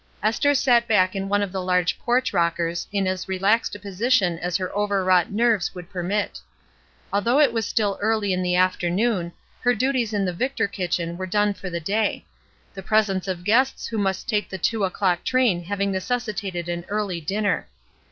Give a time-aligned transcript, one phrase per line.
[0.23, 4.39] Esther sat back in one of the large porch rockers in as relaxed a position
[4.39, 6.39] as her overwrought nerves would permit.
[7.13, 11.27] Although it was still early in the afternoon, her duties in the Victor kitchen were
[11.27, 12.25] 87 88 ESTER RIED'S NAMESAKE done for the day;
[12.81, 16.83] the presence of guests who must take the two o'clock train having necessi tated an
[16.89, 17.67] early dinner.